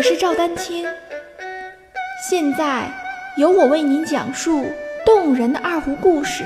[0.00, 0.86] 我是赵丹青，
[2.26, 2.90] 现在
[3.36, 4.64] 由我为您讲述
[5.04, 6.42] 动人的二胡故事。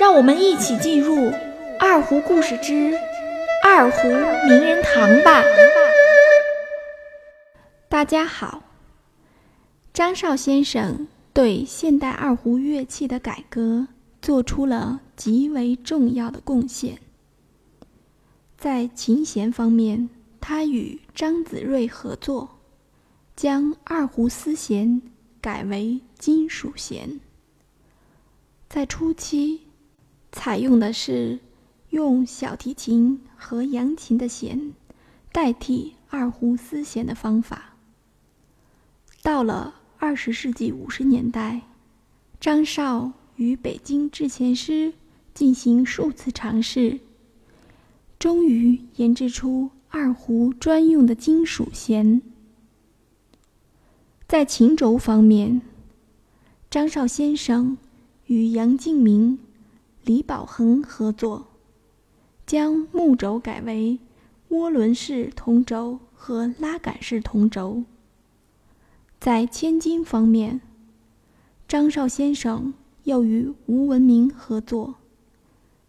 [0.00, 1.14] 让我们一起进入
[1.78, 2.92] 《二胡故事之
[3.62, 5.44] 二胡名人堂》吧。
[7.88, 8.64] 大家好，
[9.92, 13.86] 张少先生对现代二胡乐器的改革
[14.20, 16.98] 做出了极为重要的贡献。
[18.58, 20.08] 在琴弦方面，
[20.48, 22.60] 他与张子瑞合作，
[23.34, 25.02] 将二胡丝弦
[25.40, 27.18] 改为金属弦。
[28.68, 29.62] 在初期，
[30.30, 31.40] 采用的是
[31.90, 34.72] 用小提琴和扬琴的弦
[35.32, 37.74] 代替二胡丝弦的方法。
[39.24, 41.62] 到了二十世纪五十年代，
[42.38, 44.94] 张少与北京制弦师
[45.34, 47.00] 进行数次尝试，
[48.16, 52.20] 终于研制出二胡专用的金属弦。
[54.28, 55.62] 在琴轴方面，
[56.68, 57.78] 张少先生
[58.26, 59.38] 与杨敬明、
[60.04, 61.46] 李宝恒合作，
[62.44, 63.98] 将木轴改为
[64.50, 67.84] 涡轮式铜轴和拉杆式铜轴。
[69.18, 70.60] 在千金方面，
[71.66, 72.74] 张少先生
[73.04, 74.96] 又与吴文明合作，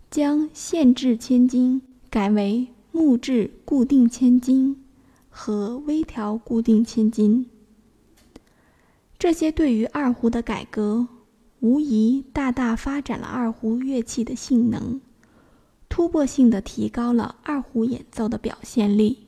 [0.09, 4.83] 将线制千金改为木质固定千金
[5.29, 7.47] 和微调固定千金。
[9.19, 11.07] 这些对于二胡的改革，
[11.59, 14.99] 无疑大大发展了二胡乐器的性能，
[15.87, 19.27] 突破性的提高了二胡演奏的表现力。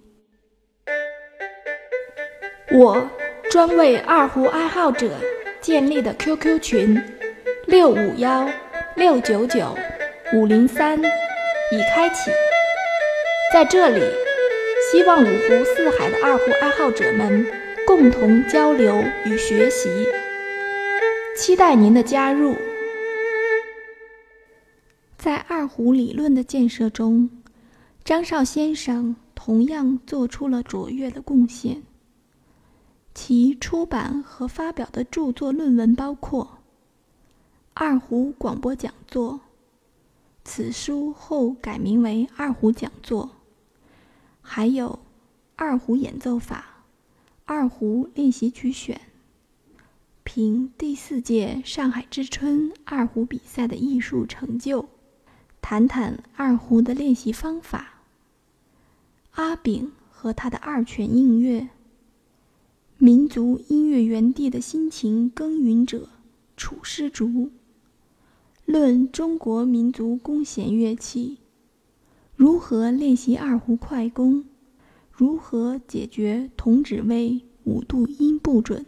[2.72, 3.08] 我。
[3.52, 5.20] 专为二胡爱好者
[5.59, 7.02] 建立的 QQ 群
[7.66, 8.47] 六五幺
[8.95, 9.75] 六九九
[10.36, 12.30] 五零三已开启，
[13.52, 14.00] 在这里，
[14.92, 17.44] 希望五湖四海的二胡爱好者们
[17.88, 19.90] 共同交流与学习，
[21.35, 22.56] 期待您的加入。
[25.18, 27.28] 在二胡理论的建设中，
[28.03, 31.81] 张少先生同样做出了卓越的贡献。
[33.16, 36.45] 其出版和发表的著作论文包括
[37.74, 39.34] 《二胡广播讲座》，
[40.45, 43.25] 此书后改名为《二胡讲座》；
[44.52, 44.88] 还有
[45.56, 46.66] 《二胡演奏法》
[47.46, 49.00] 《二胡练习曲选》，
[50.24, 54.88] 评第四届上海之春二胡比赛的艺术成就，
[55.62, 58.02] 谈谈二胡的练习方法，
[59.34, 61.70] 阿炳和他的二泉映月。
[62.98, 66.10] 民族音乐园地的辛勤耕耘者
[66.58, 67.52] 楚师竹，
[68.66, 71.38] 论中国民族弓弦乐器，
[72.39, 74.45] 如何练习二胡快弓，
[75.11, 78.85] 如何解决同指位五度音不准，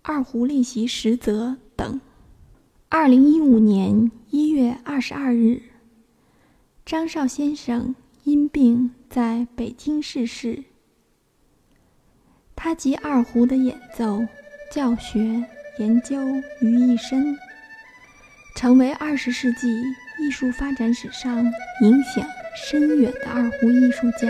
[0.00, 2.00] 二胡练习实则等。
[2.88, 5.60] 二零一五年一月二十二日，
[6.86, 10.62] 张少先生因病在北京逝世。
[12.54, 14.24] 他集二胡的演奏、
[14.70, 15.44] 教学、
[15.80, 16.16] 研究
[16.60, 17.36] 于一身，
[18.54, 19.82] 成为二十世纪
[20.24, 21.44] 艺术发展史上
[21.82, 22.26] 影响
[22.56, 24.26] 深远的二胡艺术家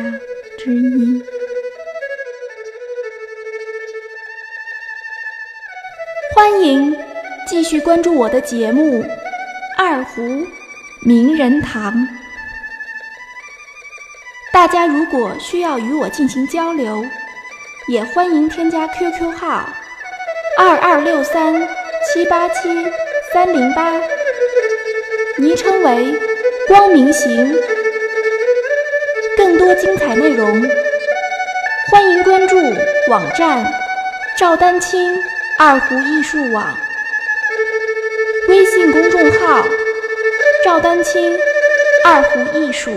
[0.58, 1.22] 之一。
[6.34, 6.96] 欢迎
[7.46, 9.04] 继续关注我的节目
[9.78, 10.44] 《二胡
[11.06, 11.94] 名人堂》。
[14.52, 17.06] 大家如果需要与我进行交流，
[17.86, 19.68] 也欢迎添加 QQ 号
[20.58, 21.54] 二二六三
[22.12, 22.68] 七八七
[23.32, 23.92] 三零八，
[25.36, 26.14] 昵称为
[26.68, 27.56] “光明行”。
[29.36, 30.62] 更多精彩内容，
[31.90, 32.56] 欢迎关注
[33.08, 33.64] 网站
[34.38, 35.20] “赵丹青
[35.58, 36.78] 二胡艺术网”，
[38.48, 39.64] 微信公众号
[40.64, 41.36] “赵丹青
[42.04, 42.96] 二胡艺术”。